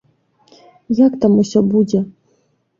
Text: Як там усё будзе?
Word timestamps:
Як 1.05 1.13
там 1.27 1.37
усё 1.45 1.65
будзе? 1.77 2.05